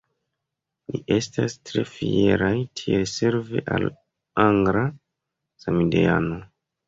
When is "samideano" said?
5.65-6.41